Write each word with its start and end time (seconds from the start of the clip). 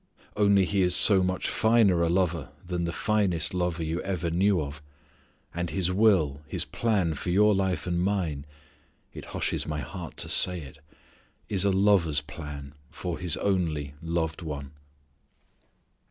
Only 0.35 0.65
He 0.65 0.81
is 0.81 0.95
so 0.95 1.21
much 1.21 1.47
finer 1.47 2.01
a 2.01 2.09
lover 2.09 2.49
than 2.65 2.85
the 2.85 2.91
finest 2.91 3.53
lover 3.53 3.83
you 3.83 4.01
ever 4.01 4.31
knew 4.31 4.59
of. 4.59 4.81
And 5.53 5.69
His 5.69 5.91
will, 5.91 6.41
His 6.47 6.65
plan 6.65 7.13
for 7.13 7.29
your 7.29 7.53
life 7.53 7.85
and 7.85 8.01
mine 8.01 8.47
it 9.13 9.25
hushes 9.25 9.67
my 9.67 9.81
heart 9.81 10.17
to 10.17 10.27
say 10.27 10.59
it 10.61 10.79
is 11.49 11.65
a 11.65 11.69
lover's 11.71 12.21
plan 12.21 12.73
for 12.89 13.19
his 13.19 13.37
only 13.37 13.93
loved 14.01 14.41
one. 14.41 14.71